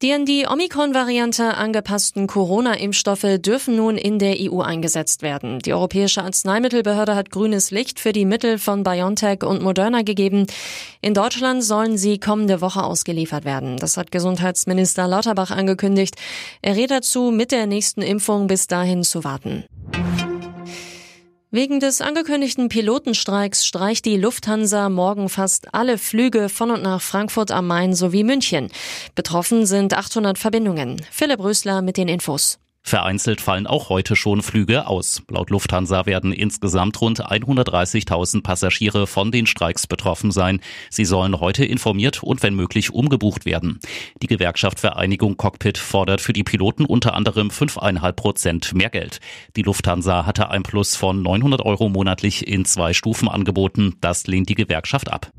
[0.00, 5.58] Die an die Omikron-Variante angepassten Corona-Impfstoffe dürfen nun in der EU eingesetzt werden.
[5.58, 10.46] Die Europäische Arzneimittelbehörde hat grünes Licht für die Mittel von BioNTech und Moderna gegeben.
[11.00, 13.76] In Deutschland sollen sie kommende Woche ausgeliefert werden.
[13.78, 16.14] Das hat Gesundheitsminister Lauterbach angekündigt.
[16.62, 19.64] Er rät dazu, mit der nächsten Impfung bis dahin zu warten.
[21.50, 27.52] Wegen des angekündigten Pilotenstreiks streicht die Lufthansa morgen fast alle Flüge von und nach Frankfurt
[27.52, 28.68] am Main sowie München.
[29.14, 31.00] Betroffen sind 800 Verbindungen.
[31.10, 32.58] Philipp Rösler mit den Infos.
[32.88, 35.22] Vereinzelt fallen auch heute schon Flüge aus.
[35.28, 40.62] Laut Lufthansa werden insgesamt rund 130.000 Passagiere von den Streiks betroffen sein.
[40.88, 43.78] Sie sollen heute informiert und wenn möglich umgebucht werden.
[44.22, 49.20] Die Gewerkschaft Vereinigung Cockpit fordert für die Piloten unter anderem 5,5 Prozent mehr Geld.
[49.54, 53.96] Die Lufthansa hatte ein Plus von 900 Euro monatlich in zwei Stufen angeboten.
[54.00, 55.30] Das lehnt die Gewerkschaft ab.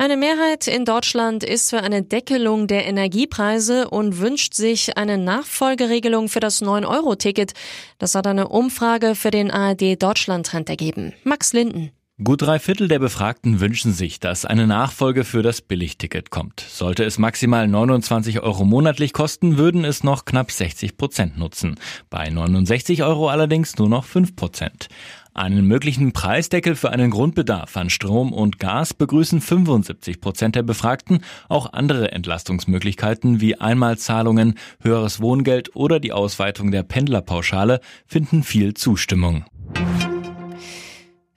[0.00, 6.30] Eine Mehrheit in Deutschland ist für eine Deckelung der Energiepreise und wünscht sich eine Nachfolgeregelung
[6.30, 7.52] für das 9-Euro-Ticket.
[7.98, 11.12] Das hat eine Umfrage für den ARD Deutschland-Trend ergeben.
[11.22, 11.92] Max Linden.
[12.22, 16.60] Gut drei Viertel der Befragten wünschen sich, dass eine Nachfolge für das Billigticket kommt.
[16.60, 21.76] Sollte es maximal 29 Euro monatlich kosten, würden es noch knapp 60 Prozent nutzen.
[22.10, 24.88] Bei 69 Euro allerdings nur noch 5 Prozent.
[25.32, 31.20] Einen möglichen Preisdeckel für einen Grundbedarf an Strom und Gas begrüßen 75 Prozent der Befragten.
[31.48, 39.46] Auch andere Entlastungsmöglichkeiten wie Einmalzahlungen, höheres Wohngeld oder die Ausweitung der Pendlerpauschale finden viel Zustimmung.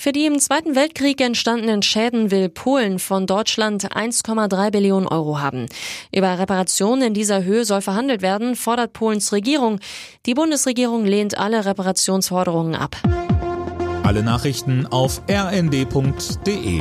[0.00, 5.66] Für die im Zweiten Weltkrieg entstandenen Schäden will Polen von Deutschland 1,3 Billionen Euro haben.
[6.10, 9.78] Über Reparationen in dieser Höhe soll verhandelt werden, fordert Polens Regierung.
[10.24, 12.96] Die Bundesregierung lehnt alle Reparationsforderungen ab.
[14.02, 16.80] Alle Nachrichten auf rnd.de